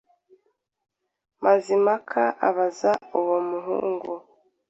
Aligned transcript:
Mazimpaka 1.43 2.21
abaza 2.47 2.91
uwo 3.19 3.37
muhungu, 3.49 4.13